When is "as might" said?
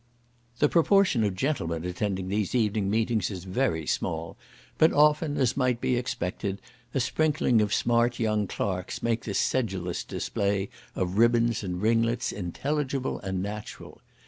5.37-5.79